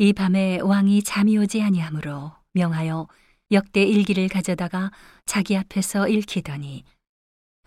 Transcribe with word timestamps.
이 0.00 0.12
밤에 0.12 0.60
왕이 0.60 1.02
잠이 1.02 1.36
오지 1.38 1.60
아니하므로 1.60 2.30
명하여 2.52 3.08
역대 3.50 3.82
일기를 3.82 4.28
가져다가 4.28 4.92
자기 5.26 5.56
앞에서 5.56 6.06
읽히더니 6.06 6.84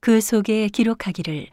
그 0.00 0.22
속에 0.22 0.68
기록하기를 0.68 1.48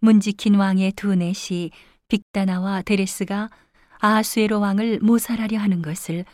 문지킨 0.00 0.54
왕의 0.54 0.92
두 0.92 1.14
넷이 1.14 1.70
빅다나와 2.08 2.80
데레스가 2.80 3.50
아하수에로 3.98 4.58
왕을 4.58 5.00
모살하려 5.00 5.58
하는 5.58 5.82
것을 5.82 6.24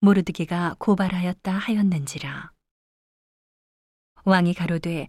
모르드게가 0.00 0.76
고발하였다 0.78 1.52
하였는지라. 1.52 2.52
왕이 4.24 4.54
가로되 4.54 5.08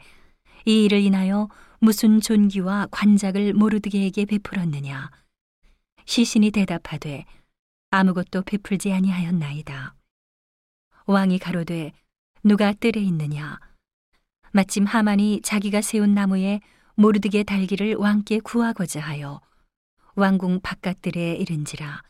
이 0.66 0.86
일을 0.86 1.02
인하여 1.02 1.50
무슨 1.80 2.20
존귀와 2.20 2.88
관작을 2.90 3.54
모르드게에게 3.54 4.26
베풀었느냐? 4.26 5.12
시신이 6.06 6.50
대답하되 6.50 7.26
아무것도 7.96 8.42
베풀지 8.42 8.92
아니하였나이다. 8.92 9.94
왕이 11.06 11.38
가로되 11.38 11.92
누가 12.44 12.74
뜰에 12.74 13.00
있느냐? 13.00 13.60
마침 14.52 14.86
하만이 14.86 15.42
자기가 15.44 15.84
세운 15.84 16.16
나무에 16.16 16.60
모르드게 16.96 17.44
달기를 17.44 17.94
왕께 17.94 18.40
구하고자 18.40 19.00
하여 19.00 19.42
왕궁 20.16 20.62
바깥들에 20.64 21.36
이른지라. 21.36 22.02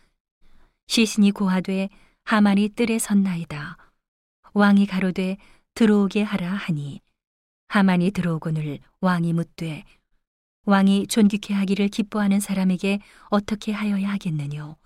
시신이 0.87 1.31
고하되 1.31 1.89
하만이 2.23 2.69
뜰에 2.69 2.97
섰나이다. 2.97 3.75
왕이 4.53 4.85
가로되 4.85 5.35
들어오게 5.75 6.23
하라 6.23 6.49
하니. 6.49 7.01
하만이 7.67 8.11
들어오거늘 8.11 8.79
왕이 9.01 9.33
묻되 9.33 9.83
왕이 10.63 11.07
존귀케 11.07 11.53
하기를 11.53 11.89
기뻐하는 11.89 12.39
사람에게 12.39 12.99
어떻게 13.29 13.73
하여야 13.73 14.11
하겠느뇨 14.11 14.77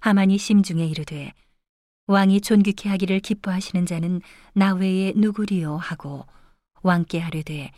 하만이 0.00 0.38
심중에 0.38 0.84
이르되 0.86 1.32
왕이 2.06 2.40
존귀케 2.40 2.88
하기를 2.88 3.20
기뻐하시는 3.20 3.84
자는 3.86 4.20
나 4.52 4.74
외에 4.74 5.12
누구리요? 5.16 5.76
하고 5.76 6.26
왕께 6.82 7.18
하려되 7.18 7.72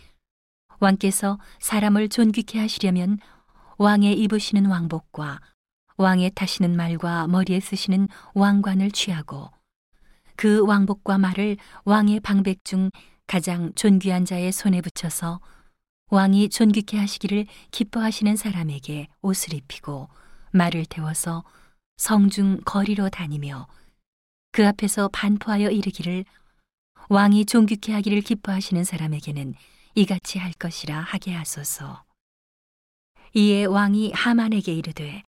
왕께서 0.80 1.38
사람을 1.60 2.08
존귀케 2.08 2.58
하시려면 2.58 3.18
왕의 3.78 4.18
입으시는 4.20 4.66
왕복과 4.66 5.40
왕의 5.96 6.32
타시는 6.34 6.76
말과 6.76 7.26
머리에 7.26 7.58
쓰시는 7.58 8.08
왕관을 8.34 8.90
취하고 8.90 9.50
그 10.36 10.64
왕복과 10.64 11.18
말을 11.18 11.56
왕의 11.84 12.20
방백 12.20 12.64
중 12.64 12.90
가장 13.26 13.72
존귀한 13.74 14.24
자의 14.24 14.52
손에 14.52 14.80
붙여서 14.80 15.40
왕이 16.10 16.50
존귀케 16.50 16.98
하시기를 16.98 17.46
기뻐하시는 17.70 18.36
사람에게 18.36 19.08
옷을 19.22 19.54
입히고 19.54 20.08
말을 20.52 20.86
태워서 20.86 21.44
성중 21.98 22.60
거리로 22.64 23.10
다니며 23.10 23.66
그 24.52 24.66
앞에서 24.66 25.08
반포하여 25.12 25.70
이르기를 25.70 26.24
왕이 27.10 27.44
존귀케 27.44 27.92
하기를 27.92 28.22
기뻐하시는 28.22 28.82
사람에게는 28.84 29.54
이같이 29.94 30.38
할 30.38 30.52
것이라 30.52 31.00
하게 31.00 31.34
하소서. 31.34 32.04
이에 33.34 33.64
왕이 33.64 34.12
하만에게 34.14 34.72
이르되 34.72 35.22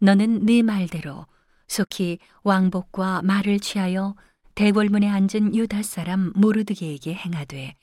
너는 0.00 0.44
네 0.44 0.62
말대로 0.62 1.26
속히 1.66 2.18
왕복과 2.42 3.22
말을 3.22 3.58
취하여 3.58 4.14
대궐문에 4.54 5.08
앉은 5.08 5.54
유다 5.54 5.82
사람 5.82 6.32
모르드게에게 6.36 7.14
행하되 7.14 7.74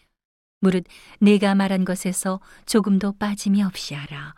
무릇 0.60 0.86
내가 1.20 1.56
말한 1.56 1.86
것에서 1.86 2.40
조금도 2.66 3.14
빠짐이 3.14 3.64
없이 3.64 3.96
하라. 3.96 4.36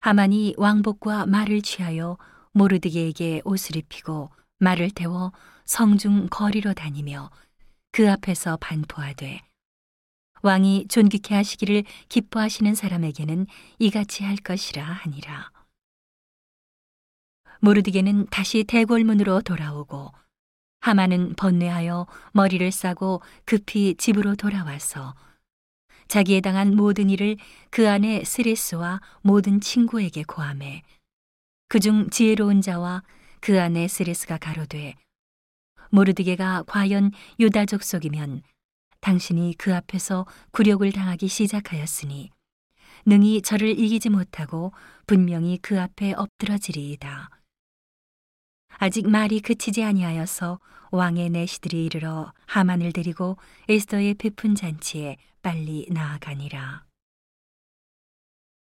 하만이 0.00 0.54
왕복과 0.58 1.26
말을 1.26 1.62
취하여 1.62 2.18
모르드게에게 2.58 3.42
옷을 3.44 3.76
입히고 3.76 4.30
말을 4.58 4.90
태워 4.90 5.32
성중 5.64 6.26
거리로 6.28 6.74
다니며 6.74 7.30
그 7.92 8.10
앞에서 8.10 8.56
반포하되 8.56 9.42
왕이 10.42 10.88
존귀케 10.88 11.34
하시기를 11.34 11.84
기뻐하시는 12.08 12.74
사람에게는 12.74 13.46
이같이 13.78 14.24
할 14.24 14.36
것이라 14.36 14.84
하니라. 14.84 15.50
모르드게는 17.60 18.26
다시 18.26 18.64
대궐문으로 18.64 19.42
돌아오고 19.42 20.12
하마는 20.80 21.34
번뇌하여 21.34 22.06
머리를 22.32 22.70
싸고 22.70 23.20
급히 23.44 23.94
집으로 23.96 24.36
돌아와서 24.36 25.14
자기에 26.06 26.40
당한 26.40 26.74
모든 26.74 27.10
일을 27.10 27.36
그 27.70 27.88
안에 27.88 28.24
스레스와 28.24 29.00
모든 29.22 29.60
친구에게 29.60 30.22
고함해 30.22 30.82
그중 31.68 32.08
지혜로운 32.08 32.62
자와 32.62 33.02
그 33.40 33.60
안에 33.60 33.88
스레스가 33.88 34.38
가로되 34.38 34.94
모르드게가 35.90 36.64
과연 36.66 37.12
유다족 37.38 37.82
속이면 37.82 38.42
당신이 39.00 39.54
그 39.58 39.74
앞에서 39.74 40.26
굴욕을 40.52 40.92
당하기 40.92 41.28
시작하였으니 41.28 42.30
능히 43.04 43.42
저를 43.42 43.78
이기지 43.78 44.08
못하고 44.08 44.72
분명히 45.06 45.58
그 45.58 45.78
앞에 45.78 46.14
엎드러지리이다. 46.14 47.30
아직 48.78 49.06
말이 49.06 49.40
그치지 49.40 49.84
아니하여서 49.84 50.60
왕의 50.90 51.30
내시들이 51.30 51.84
이르러 51.84 52.32
하만을 52.46 52.92
데리고 52.92 53.36
에스더의 53.68 54.14
베푼 54.14 54.54
잔치에 54.54 55.16
빨리 55.42 55.86
나아가니라. 55.90 56.87